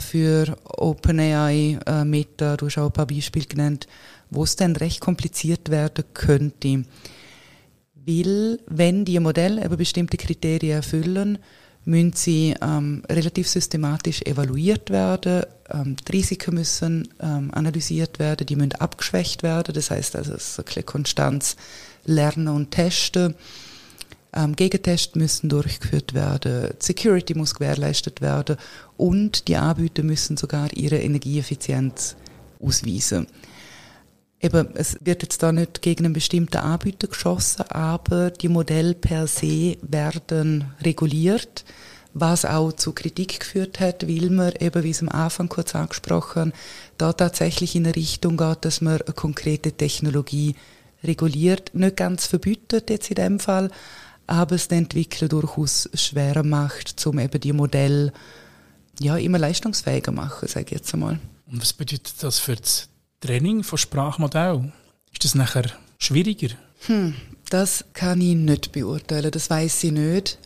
für 0.00 0.56
OpenAI, 0.64 1.78
äh, 1.86 2.04
Meta, 2.04 2.56
du 2.56 2.66
hast 2.66 2.78
auch 2.78 2.86
ein 2.86 2.92
paar 2.92 3.06
Beispiele 3.06 3.46
genannt, 3.46 3.86
wo 4.30 4.44
es 4.44 4.56
dann 4.56 4.76
recht 4.76 5.00
kompliziert 5.00 5.70
werden 5.70 6.04
könnte. 6.14 6.84
Weil, 7.94 8.60
wenn 8.66 9.04
die 9.04 9.18
Modelle 9.18 9.64
eben 9.64 9.76
bestimmte 9.76 10.16
Kriterien 10.16 10.76
erfüllen, 10.76 11.38
müssen 11.86 12.12
sie 12.14 12.54
ähm, 12.60 13.02
relativ 13.08 13.48
systematisch 13.48 14.20
evaluiert 14.22 14.90
werden. 14.90 15.44
Ähm, 15.72 15.96
die 15.96 16.12
Risiken 16.12 16.54
müssen 16.54 17.08
ähm, 17.20 17.50
analysiert 17.52 18.18
werden, 18.18 18.46
die 18.46 18.56
müssen 18.56 18.72
abgeschwächt 18.72 19.42
werden. 19.42 19.72
Das 19.72 19.90
heißt 19.90 20.16
also, 20.16 20.34
es 20.34 20.58
ist 20.58 20.76
eine 20.76 20.82
Konstanz 20.82 21.56
lernen 22.04 22.48
und 22.48 22.72
testen. 22.72 23.34
Ähm, 24.32 24.56
Gegentests 24.56 25.14
müssen 25.14 25.48
durchgeführt 25.48 26.12
werden, 26.12 26.74
Security 26.80 27.34
muss 27.34 27.54
gewährleistet 27.54 28.20
werden 28.20 28.56
und 28.96 29.48
die 29.48 29.56
Anbieter 29.56 30.02
müssen 30.02 30.36
sogar 30.36 30.72
ihre 30.74 30.98
Energieeffizienz 30.98 32.16
ausweisen. 32.60 33.28
Eben, 34.40 34.68
es 34.74 34.98
wird 35.00 35.22
jetzt 35.22 35.42
da 35.42 35.50
nicht 35.50 35.80
gegen 35.80 36.04
einen 36.04 36.14
bestimmten 36.14 36.58
Anbieter 36.58 37.08
geschossen, 37.08 37.62
aber 37.70 38.30
die 38.30 38.48
Modelle 38.48 38.94
per 38.94 39.26
se 39.26 39.78
werden 39.80 40.74
reguliert, 40.82 41.64
was 42.12 42.44
auch 42.44 42.72
zu 42.72 42.92
Kritik 42.92 43.40
geführt 43.40 43.80
hat, 43.80 44.06
weil 44.06 44.30
man 44.30 44.52
eben, 44.58 44.82
wie 44.82 44.90
es 44.90 45.02
am 45.02 45.08
Anfang 45.08 45.48
kurz 45.48 45.74
angesprochen, 45.74 46.52
da 46.98 47.12
tatsächlich 47.12 47.76
in 47.76 47.84
eine 47.84 47.96
Richtung 47.96 48.36
geht, 48.36 48.64
dass 48.64 48.80
man 48.80 49.00
eine 49.00 49.14
konkrete 49.14 49.72
Technologie 49.72 50.54
reguliert, 51.02 51.74
nicht 51.74 51.96
ganz 51.96 52.26
verbietet 52.26 52.90
jetzt 52.90 53.10
in 53.10 53.16
dem 53.16 53.40
Fall, 53.40 53.70
aber 54.26 54.54
es 54.54 54.68
den 54.68 54.84
Entwickler 54.84 55.28
durchaus 55.28 55.88
schwerer 55.94 56.42
macht, 56.42 57.06
um 57.06 57.18
eben 57.18 57.40
die 57.40 57.52
Modelle 57.52 58.12
ja, 58.98 59.16
immer 59.16 59.38
leistungsfähiger 59.38 60.12
machen, 60.12 60.48
sage 60.48 60.66
ich 60.66 60.72
jetzt 60.72 60.92
einmal. 60.94 61.20
Und 61.50 61.60
was 61.60 61.72
bedeutet 61.72 62.14
das 62.22 62.38
für 62.38 62.56
das 62.56 62.88
Training 63.20 63.62
von 63.62 63.78
Sprachmodellen? 63.78 64.72
Ist 65.12 65.24
das 65.24 65.34
nachher 65.34 65.70
schwieriger? 65.98 66.54
Hm, 66.86 67.14
das 67.50 67.84
kann 67.92 68.20
ich 68.20 68.36
nicht 68.36 68.72
beurteilen, 68.72 69.30
das 69.30 69.50
weiß 69.50 69.84
ich 69.84 69.92
nicht. 69.92 70.38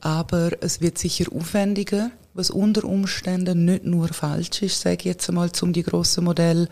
Aber 0.00 0.50
es 0.60 0.80
wird 0.80 0.98
sicher 0.98 1.26
aufwendiger, 1.32 2.10
was 2.34 2.50
unter 2.50 2.84
Umständen 2.84 3.64
nicht 3.64 3.84
nur 3.84 4.08
falsch 4.08 4.62
ist, 4.62 4.80
sage 4.80 4.96
ich 5.00 5.04
jetzt 5.04 5.28
einmal, 5.28 5.50
um 5.60 5.72
die 5.72 5.82
grossen 5.82 6.24
Modelle 6.24 6.68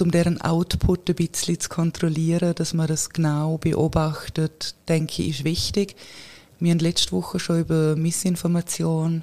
um 0.00 0.10
deren 0.10 0.40
Output 0.40 1.08
ein 1.08 1.14
bisschen 1.14 1.60
zu 1.60 1.68
kontrollieren, 1.68 2.54
dass 2.54 2.74
man 2.74 2.86
das 2.86 3.10
genau 3.10 3.58
beobachtet, 3.58 4.74
denke 4.88 5.22
ich, 5.22 5.40
ist 5.40 5.44
wichtig. 5.44 5.96
Wir 6.58 6.72
haben 6.72 6.78
letzte 6.78 7.12
Woche 7.12 7.38
schon 7.38 7.60
über 7.60 7.96
Missinformation, 7.96 9.22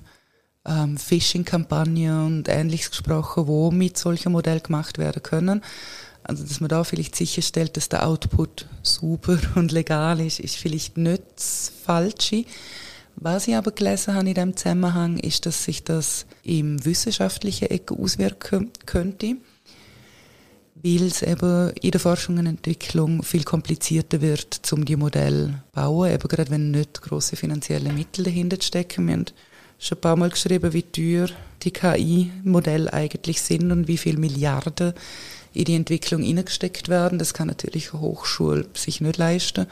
ähm, 0.66 0.98
Phishing-Kampagnen 0.98 2.26
und 2.26 2.50
Ähnliches 2.50 2.92
gesprochen, 2.92 3.48
wo 3.48 3.72
mit 3.72 3.98
solchen 3.98 4.32
Modellen 4.32 4.64
gemacht 4.64 4.98
werden 4.98 5.24
können. 5.24 5.62
Also, 6.24 6.44
dass 6.44 6.62
man 6.62 6.70
da 6.70 6.84
vielleicht 6.84 7.16
sicherstellt, 7.16 7.76
dass 7.76 7.90
der 7.90 8.08
Output 8.08 8.68
super 8.82 9.38
und 9.56 9.72
legal 9.72 10.20
ist, 10.20 10.40
ist 10.40 10.56
vielleicht 10.56 10.98
nicht 10.98 11.24
das 11.36 11.72
Falsche. 11.86 12.46
Was 13.16 13.48
ich 13.48 13.56
aber 13.56 13.72
gelesen 13.72 14.16
habe 14.16 14.28
in 14.30 14.34
diesem 14.34 14.58
Zusammenhang, 14.58 15.18
ist, 15.18 15.46
dass 15.46 15.66
sich 15.66 15.84
das 15.84 16.26
im 16.44 16.84
wissenschaftlichen 16.84 17.70
Ecke 17.70 17.96
auswirken 17.96 18.72
könnte 18.86 19.36
weil 20.84 21.04
es 21.04 21.22
eben 21.22 21.72
in 21.82 21.92
der 21.92 22.00
Forschung 22.00 22.38
und 22.38 22.46
Entwicklung 22.46 23.24
viel 23.24 23.44
komplizierter 23.44 24.20
wird, 24.20 24.60
um 24.74 24.84
die 24.84 24.98
Modelle 24.98 25.48
zu 25.48 25.54
bauen, 25.72 26.12
eben 26.12 26.28
gerade 26.28 26.52
wenn 26.52 26.72
nicht 26.72 27.02
große 27.02 27.38
finanzielle 27.38 27.94
Mittel 27.94 28.26
dahinter 28.26 28.58
stecken. 28.62 29.10
Haben 29.10 29.26
schon 29.80 29.98
ein 29.98 30.02
paar 30.02 30.16
Mal 30.16 30.30
geschrieben, 30.30 30.74
wie 30.74 30.84
teuer 30.84 31.30
die 31.64 31.72
KI-Modelle 31.72 32.92
eigentlich 32.92 33.42
sind 33.42 33.72
und 33.72 33.88
wie 33.88 33.98
viele 33.98 34.18
Milliarden 34.18 34.94
in 35.54 35.66
die 35.66 35.76
Entwicklung 35.76 36.22
hineingesteckt 36.22 36.90
werden. 36.90 37.20
Das 37.20 37.34
kann 37.34 37.48
natürlich 37.48 37.94
eine 37.94 38.02
Hochschule 38.02 38.66
sich 38.74 39.02
nicht 39.02 39.18
leisten. 39.18 39.68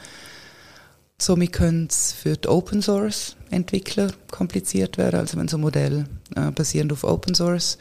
Somit 1.18 1.52
könnte 1.52 1.92
es 1.92 2.12
für 2.12 2.36
die 2.36 2.48
Open 2.48 2.82
Source 2.82 3.36
Entwickler 3.50 4.10
kompliziert 4.30 4.98
werden. 4.98 5.20
Also 5.20 5.38
wenn 5.38 5.48
so 5.48 5.56
ein 5.56 5.60
Modell 5.60 6.06
äh, 6.34 6.50
basierend 6.50 6.92
auf 6.92 7.04
Open 7.04 7.34
Source 7.34 7.78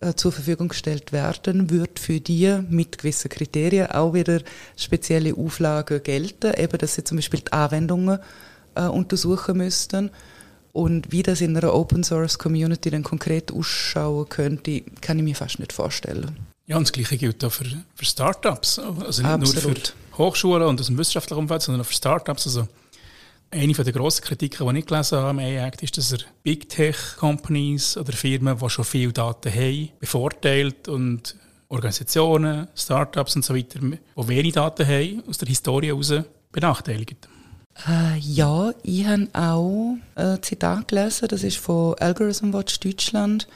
äh, 0.00 0.14
zur 0.14 0.32
Verfügung 0.32 0.68
gestellt 0.68 1.12
werden, 1.12 1.70
wird 1.70 1.98
für 1.98 2.20
die 2.20 2.60
mit 2.68 2.98
gewissen 2.98 3.28
Kriterien 3.28 3.90
auch 3.90 4.14
wieder 4.14 4.40
spezielle 4.76 5.36
Auflagen 5.36 6.02
gelten, 6.02 6.52
eben 6.56 6.78
dass 6.78 6.94
sie 6.96 7.04
zum 7.04 7.18
Beispiel 7.18 7.40
die 7.40 7.52
Anwendungen 7.52 8.18
äh, 8.74 8.86
untersuchen 8.86 9.58
müssten. 9.58 10.10
Und 10.74 11.12
wie 11.12 11.22
das 11.22 11.40
in 11.40 11.56
einer 11.56 11.72
Open 11.72 12.02
Source 12.02 12.36
Community 12.36 12.90
dann 12.90 13.04
konkret 13.04 13.52
ausschauen 13.52 14.28
könnte, 14.28 14.80
kann 15.00 15.18
ich 15.18 15.24
mir 15.24 15.36
fast 15.36 15.60
nicht 15.60 15.72
vorstellen. 15.72 16.36
Ja, 16.66 16.76
und 16.76 16.82
das 16.88 16.92
Gleiche 16.92 17.16
gilt 17.16 17.44
auch 17.44 17.52
für, 17.52 17.64
für 17.94 18.04
Startups. 18.04 18.80
Also 18.80 19.22
nicht 19.22 19.30
Absolut. 19.30 19.64
nur 19.64 19.74
für 19.74 20.18
Hochschulen 20.18 20.66
und 20.66 20.80
aus 20.80 20.86
dem 20.86 20.98
wissenschaftlichen 20.98 21.38
Umfeld, 21.38 21.62
sondern 21.62 21.82
auch 21.82 21.86
für 21.86 21.94
Startups. 21.94 22.48
Also 22.48 22.66
eine 23.52 23.72
der 23.72 23.92
grossen 23.92 24.24
Kritiken, 24.24 24.68
die 24.68 24.80
ich 24.80 24.86
gelesen 24.86 25.18
habe 25.18 25.28
am 25.28 25.38
AI-Act, 25.38 25.84
ist, 25.84 25.96
dass 25.96 26.10
er 26.10 26.18
Big 26.42 26.68
Tech-Companies 26.68 27.96
oder 27.96 28.12
Firmen, 28.12 28.58
die 28.58 28.68
schon 28.68 28.84
viele 28.84 29.12
Daten 29.12 29.54
haben, 29.54 29.90
bevorteilt 30.00 30.88
und 30.88 31.36
Organisationen, 31.68 32.66
Startups 32.74 33.36
und 33.36 33.44
so 33.44 33.54
weiter, 33.54 33.78
die 33.78 33.98
wenig 34.16 34.54
Daten 34.54 34.84
haben, 34.84 35.22
aus 35.28 35.38
der 35.38 35.46
Historie 35.46 35.86
heraus 35.86 36.12
benachteiligt. 36.50 37.28
Äh, 37.88 38.18
ja, 38.18 38.72
ich 38.82 39.06
habe 39.06 39.28
auch 39.32 39.96
ein 40.14 40.42
Zitat 40.42 40.88
gelesen, 40.88 41.28
das 41.28 41.42
ist 41.42 41.58
von 41.58 41.94
Algorithm 41.98 42.52
Watch 42.52 42.78
Deutschland, 42.80 43.48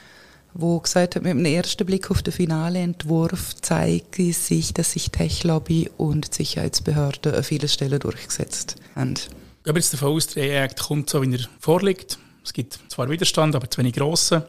wo 0.53 0.79
gesagt 0.79 1.15
hat, 1.15 1.23
mit 1.23 1.31
dem 1.31 1.45
ersten 1.45 1.85
Blick 1.85 2.11
auf 2.11 2.21
den 2.21 2.33
finalen 2.33 2.75
Entwurf 2.75 3.55
zeigt 3.55 4.15
sich, 4.15 4.73
dass 4.73 4.91
sich 4.91 5.11
Tech-Lobby 5.11 5.89
und 5.97 6.33
Sicherheitsbehörden 6.33 7.33
an 7.33 7.43
vielen 7.43 7.69
Stellen 7.69 7.99
durchgesetzt 7.99 8.75
haben. 8.95 9.13
Gehen 9.13 9.29
wir 9.63 9.75
jetzt 9.75 9.93
davon 9.93 10.13
aus, 10.13 10.27
der 10.27 10.43
E-Act 10.43 10.79
kommt 10.79 11.09
so, 11.09 11.21
wie 11.21 11.33
er 11.33 11.47
vorliegt. 11.59 12.17
Es 12.43 12.53
gibt 12.53 12.79
zwar 12.89 13.09
Widerstand, 13.09 13.55
aber 13.55 13.69
zu 13.69 13.79
wenig 13.79 13.93
grossen. 13.93 14.43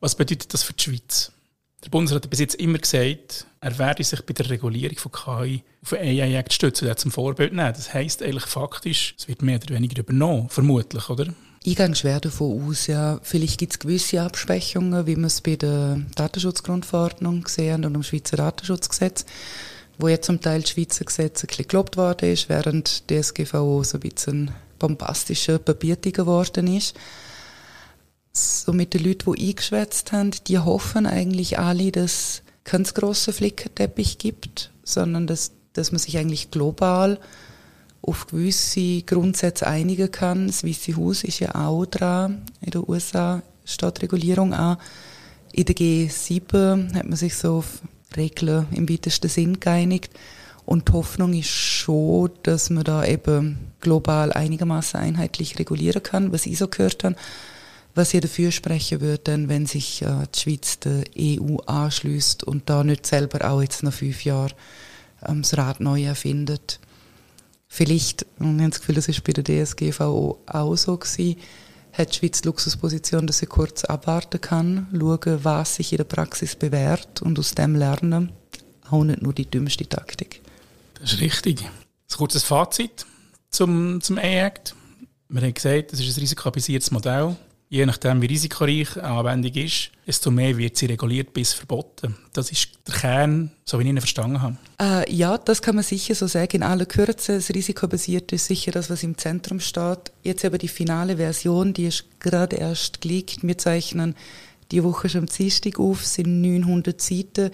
Was 0.00 0.14
bedeutet 0.14 0.52
das 0.52 0.62
für 0.62 0.72
die 0.72 0.82
Schweiz? 0.82 1.32
Der 1.84 1.90
Bundesrat 1.90 2.24
hat 2.24 2.30
bis 2.30 2.40
jetzt 2.40 2.54
immer 2.54 2.78
gesagt, 2.78 3.46
er 3.60 3.78
werde 3.78 4.02
sich 4.02 4.22
bei 4.22 4.32
der 4.32 4.48
Regulierung 4.48 4.96
von 4.96 5.12
KI 5.12 5.62
auf 5.82 5.90
den 5.90 5.98
AI-Act 5.98 6.52
stützen 6.54 6.88
und 6.88 6.98
zum 6.98 7.10
Vorbild 7.10 7.52
nehmen. 7.52 7.74
Das 7.74 7.92
heisst 7.92 8.22
eigentlich 8.22 8.46
faktisch, 8.46 9.14
es 9.18 9.28
wird 9.28 9.42
mehr 9.42 9.60
oder 9.62 9.74
weniger 9.74 10.00
übernommen, 10.00 10.48
vermutlich, 10.48 11.10
oder? 11.10 11.26
Ich 11.62 11.76
gehe 11.76 11.94
schwer 11.94 12.20
davon 12.20 12.68
aus, 12.68 12.86
ja. 12.86 13.20
Vielleicht 13.22 13.58
gibt 13.58 13.72
es 13.72 13.78
gewisse 13.78 14.22
Absprechungen, 14.22 15.06
wie 15.06 15.16
wir 15.16 15.26
es 15.26 15.42
bei 15.42 15.56
der 15.56 16.00
Datenschutzgrundverordnung 16.14 17.46
sehen 17.48 17.84
und 17.84 17.92
dem 17.92 18.02
Schweizer 18.02 18.38
Datenschutzgesetz, 18.38 19.26
wo 19.98 20.08
jetzt 20.08 20.26
zum 20.26 20.40
Teil 20.40 20.62
das 20.62 20.70
Schweizer 20.70 21.04
Gesetz 21.04 21.44
ein 21.44 21.48
bisschen 21.48 21.68
gelobt 21.68 21.98
worden 21.98 22.30
ist, 22.30 22.48
während 22.48 23.08
die 23.10 23.22
SGVO 23.22 23.82
so 23.82 23.98
ein 23.98 24.00
bisschen 24.00 24.50
bombastischer 24.78 25.58
Papiertiger 25.58 26.24
geworden 26.24 26.66
ist. 26.66 26.94
So 28.36 28.72
mit 28.72 28.94
den 28.94 29.04
Leuten, 29.04 29.32
die 29.32 29.48
eingeschwätzt 29.48 30.10
haben, 30.10 30.32
die 30.48 30.58
hoffen 30.58 31.06
eigentlich 31.06 31.60
alle, 31.60 31.92
dass 31.92 32.12
es 32.12 32.42
keinen 32.64 32.84
grossen 32.84 33.32
Flickenteppich 33.32 34.18
gibt, 34.18 34.72
sondern 34.82 35.28
dass, 35.28 35.52
dass 35.72 35.92
man 35.92 36.00
sich 36.00 36.18
eigentlich 36.18 36.50
global 36.50 37.20
auf 38.02 38.26
gewisse 38.26 39.02
Grundsätze 39.02 39.68
einigen 39.68 40.10
kann. 40.10 40.48
Das 40.48 40.64
Weiße 40.64 40.96
Haus 40.96 41.22
ist 41.22 41.38
ja 41.38 41.54
auch 41.54 41.86
dran. 41.86 42.42
In 42.60 42.72
den 42.72 42.82
USA 42.86 43.42
steht 43.64 44.02
Regulierung 44.02 44.52
an. 44.52 44.78
In 45.52 45.66
der 45.66 45.76
G7 45.76 46.92
hat 46.94 47.06
man 47.06 47.16
sich 47.16 47.36
so 47.36 47.58
auf 47.58 47.82
Regeln 48.16 48.66
im 48.72 48.88
weitesten 48.88 49.28
Sinn 49.28 49.60
geeinigt. 49.60 50.12
Und 50.66 50.88
die 50.88 50.92
Hoffnung 50.92 51.34
ist 51.34 51.50
schon, 51.50 52.30
dass 52.42 52.68
man 52.68 52.82
da 52.82 53.04
eben 53.04 53.58
global 53.80 54.32
einigermaßen 54.32 54.98
einheitlich 54.98 55.58
regulieren 55.58 56.02
kann, 56.02 56.32
was 56.32 56.46
ich 56.46 56.58
so 56.58 56.66
gehört 56.66 57.04
habe. 57.04 57.16
Was 57.94 58.10
hier 58.10 58.20
dafür 58.20 58.50
sprechen 58.50 59.00
würde, 59.00 59.48
wenn 59.48 59.66
sich 59.66 60.02
äh, 60.02 60.26
die 60.34 60.40
Schweiz 60.40 60.80
der 60.80 61.04
EU 61.16 61.58
anschließt 61.66 62.44
und 62.44 62.68
da 62.68 62.82
nicht 62.82 63.06
selber 63.06 63.48
auch 63.48 63.62
jetzt 63.62 63.82
nach 63.82 63.92
fünf 63.92 64.24
Jahren 64.24 64.52
ähm, 65.26 65.42
das 65.42 65.56
Rad 65.56 65.80
neu 65.80 66.04
erfindet 66.04 66.80
vielleicht, 67.74 68.24
und 68.38 68.56
ich 68.56 68.62
habe 68.62 68.70
das 68.70 68.80
Gefühl, 68.80 68.94
das 68.94 69.08
ist 69.08 69.24
bei 69.24 69.32
der 69.32 69.44
DSGVO 69.44 70.38
auch 70.46 70.76
so 70.76 70.96
gewesen, 70.96 71.36
hat 71.92 72.12
die 72.12 72.18
Schweiz 72.18 72.40
die 72.40 72.48
Luxusposition, 72.48 73.26
dass 73.26 73.38
sie 73.38 73.46
kurz 73.46 73.84
abwarten 73.84 74.40
kann, 74.40 74.86
schauen, 74.92 75.44
was 75.44 75.76
sich 75.76 75.92
in 75.92 75.98
der 75.98 76.04
Praxis 76.04 76.54
bewährt 76.56 77.22
und 77.22 77.38
aus 77.38 77.54
dem 77.54 77.74
lernen. 77.74 78.32
Auch 78.90 79.04
nicht 79.04 79.22
nur 79.22 79.32
die 79.32 79.46
dümmste 79.46 79.88
Taktik. 79.88 80.42
Das 81.00 81.14
ist 81.14 81.20
richtig. 81.20 81.62
Ein 81.62 82.16
kurzes 82.16 82.44
Fazit 82.44 83.06
zum, 83.50 84.00
zum 84.00 84.18
E-Act. 84.18 84.74
Wir 85.28 85.42
haben 85.42 85.54
gesagt, 85.54 85.92
das 85.92 86.00
ist 86.00 86.16
ein 86.16 86.20
risikobasiertes 86.20 86.90
Modell 86.90 87.36
je 87.74 87.86
nachdem, 87.86 88.22
wie 88.22 88.26
risikoreich 88.26 88.96
eine 88.96 89.08
Anwendung 89.08 89.52
ist, 89.54 89.90
desto 90.06 90.30
mehr 90.30 90.56
wird 90.56 90.76
sie 90.76 90.86
reguliert 90.86 91.32
bis 91.32 91.52
verboten. 91.52 92.14
Das 92.32 92.52
ist 92.52 92.68
der 92.86 92.94
Kern, 92.94 93.50
so 93.64 93.78
wie 93.78 93.82
ich 93.82 93.88
ihn 93.88 93.98
verstanden 93.98 94.40
habe. 94.40 94.56
Äh, 94.80 95.12
ja, 95.12 95.36
das 95.38 95.60
kann 95.60 95.74
man 95.74 95.82
sicher 95.82 96.14
so 96.14 96.28
sagen. 96.28 96.58
In 96.58 96.62
aller 96.62 96.86
Kürze, 96.86 97.34
das 97.34 97.50
risikobasierte 97.50 98.36
ist 98.36 98.46
sicher 98.46 98.70
das, 98.70 98.90
was 98.90 99.02
im 99.02 99.18
Zentrum 99.18 99.58
steht. 99.58 100.12
Jetzt 100.22 100.44
aber 100.44 100.58
die 100.58 100.68
finale 100.68 101.16
Version, 101.16 101.74
die 101.74 101.86
ist 101.86 102.04
gerade 102.20 102.56
erst 102.56 103.00
geleakt. 103.00 103.38
Wir 103.42 103.58
zeichnen 103.58 104.14
die 104.70 104.84
Woche 104.84 105.08
schon 105.08 105.22
am 105.22 105.26
Dienstag 105.26 105.80
auf, 105.80 106.06
sind 106.06 106.42
900 106.42 107.00
Seiten. 107.00 107.50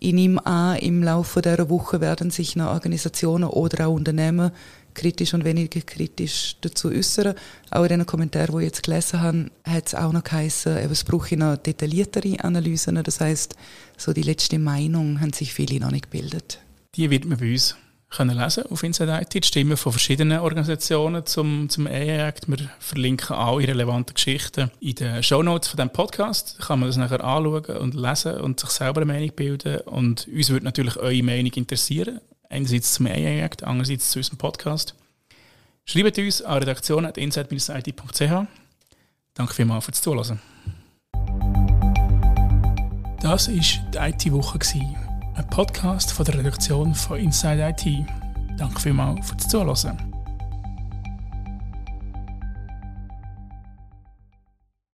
Ich 0.00 0.14
nehme 0.14 0.44
an, 0.46 0.78
im 0.78 1.04
Laufe 1.04 1.42
dieser 1.42 1.70
Woche 1.70 2.00
werden 2.00 2.30
sich 2.30 2.56
noch 2.56 2.70
Organisationen 2.72 3.48
oder 3.48 3.86
auch 3.86 3.94
Unternehmen 3.94 4.50
kritisch 4.94 5.34
und 5.34 5.44
weniger 5.44 5.80
kritisch 5.80 6.56
dazu 6.60 6.88
äußern. 6.88 7.34
Auch 7.70 7.82
in 7.84 7.88
den 7.88 8.06
Kommentaren, 8.06 8.56
die 8.56 8.64
ich 8.64 8.70
jetzt 8.70 8.82
gelesen 8.82 9.20
habe, 9.20 9.50
hat 9.64 9.86
es 9.88 9.94
auch 9.94 10.12
noch 10.12 10.24
geheißen, 10.24 10.76
es 10.76 11.04
brauche 11.04 11.36
noch 11.36 11.56
detailliertere 11.56 12.42
Analysen. 12.42 13.02
Das 13.02 13.20
heißt, 13.20 13.54
so 13.96 14.12
die 14.12 14.22
letzte 14.22 14.58
Meinung 14.58 15.20
haben 15.20 15.32
sich 15.32 15.54
viele 15.54 15.80
noch 15.80 15.90
nicht 15.90 16.10
gebildet. 16.10 16.60
Die 16.94 17.10
wird 17.10 17.24
man 17.24 17.38
bei 17.38 17.52
uns 17.52 17.76
können 18.10 18.36
lesen 18.36 18.64
auf 18.66 18.82
Inside 18.82 19.20
IT, 19.22 19.34
die 19.34 19.46
Stimmen 19.46 19.76
von 19.76 19.92
verschiedenen 19.92 20.40
Organisationen 20.40 21.24
zum, 21.26 21.68
zum 21.68 21.86
AI-Act. 21.86 22.48
Wir 22.48 22.68
verlinken 22.80 23.36
alle 23.36 23.68
relevante 23.68 24.14
Geschichten 24.14 24.70
in 24.80 24.96
den 24.96 25.22
Shownotes 25.22 25.68
von 25.68 25.76
diesem 25.76 25.90
Podcast. 25.90 26.56
Da 26.58 26.66
kann 26.66 26.80
man 26.80 26.88
das 26.88 26.96
nachher 26.96 27.22
anschauen 27.22 27.76
und 27.76 27.94
lesen 27.94 28.40
und 28.40 28.58
sich 28.58 28.70
selber 28.70 29.02
eine 29.02 29.12
Meinung 29.12 29.30
bilden. 29.34 29.80
Und 29.82 30.26
uns 30.26 30.50
würde 30.50 30.64
natürlich 30.64 30.96
eure 30.96 31.22
Meinung 31.22 31.52
interessieren. 31.52 32.20
Einerseits 32.50 32.92
zum 32.92 33.06
AI-Act, 33.06 33.64
andererseits 33.64 34.10
zu 34.10 34.18
unserem 34.18 34.36
Podcast. 34.36 34.94
Schreibt 35.84 36.18
uns 36.18 36.42
an 36.42 36.58
redaktion.inside-it.ch. 36.58 38.46
Danke 39.34 39.54
vielmals 39.54 39.84
fürs 39.84 40.02
Zuhören. 40.02 40.40
Das 43.22 43.48
war 43.48 43.54
die 43.54 43.98
IT-Woche, 43.98 44.58
ein 45.34 45.46
Podcast 45.50 46.12
von 46.12 46.24
der 46.24 46.38
Redaktion 46.38 46.94
von 46.94 47.18
Inside 47.18 47.74
IT. 47.76 48.06
Danke 48.58 48.80
vielmals 48.80 49.28
fürs 49.28 49.48
Zuhören. 49.48 50.09